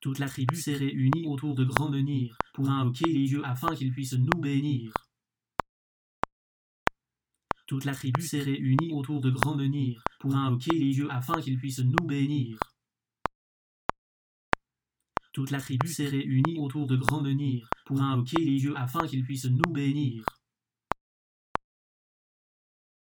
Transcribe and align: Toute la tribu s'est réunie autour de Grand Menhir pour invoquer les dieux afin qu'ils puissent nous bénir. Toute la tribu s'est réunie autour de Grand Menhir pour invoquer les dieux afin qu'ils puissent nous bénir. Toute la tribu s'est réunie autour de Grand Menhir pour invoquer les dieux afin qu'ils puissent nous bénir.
Toute 0.00 0.18
la 0.18 0.28
tribu 0.28 0.56
s'est 0.56 0.76
réunie 0.76 1.26
autour 1.26 1.54
de 1.54 1.62
Grand 1.62 1.90
Menhir 1.90 2.38
pour 2.54 2.70
invoquer 2.70 3.12
les 3.12 3.26
dieux 3.26 3.44
afin 3.44 3.74
qu'ils 3.74 3.92
puissent 3.92 4.14
nous 4.14 4.40
bénir. 4.40 4.94
Toute 7.66 7.84
la 7.84 7.92
tribu 7.92 8.22
s'est 8.22 8.42
réunie 8.42 8.92
autour 8.92 9.20
de 9.20 9.30
Grand 9.30 9.56
Menhir 9.56 10.02
pour 10.18 10.34
invoquer 10.34 10.74
les 10.78 10.92
dieux 10.92 11.10
afin 11.10 11.40
qu'ils 11.42 11.58
puissent 11.58 11.80
nous 11.80 12.06
bénir. 12.06 12.58
Toute 15.34 15.50
la 15.50 15.60
tribu 15.60 15.86
s'est 15.86 16.08
réunie 16.08 16.58
autour 16.58 16.86
de 16.86 16.96
Grand 16.96 17.20
Menhir 17.20 17.68
pour 17.84 18.00
invoquer 18.00 18.42
les 18.42 18.56
dieux 18.56 18.76
afin 18.76 19.06
qu'ils 19.06 19.22
puissent 19.22 19.44
nous 19.44 19.70
bénir. 19.70 20.24